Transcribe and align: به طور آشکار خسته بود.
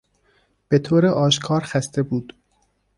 به 0.69 0.79
طور 0.79 1.05
آشکار 1.05 1.61
خسته 1.61 2.03
بود. 2.03 2.33